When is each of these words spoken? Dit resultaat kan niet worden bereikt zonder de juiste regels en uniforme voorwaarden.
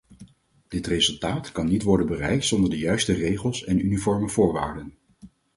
Dit 0.67 0.87
resultaat 0.87 1.51
kan 1.51 1.65
niet 1.67 1.83
worden 1.83 2.05
bereikt 2.07 2.45
zonder 2.45 2.69
de 2.69 2.77
juiste 2.77 3.13
regels 3.13 3.63
en 3.63 3.79
uniforme 3.85 4.29
voorwaarden. 4.29 4.93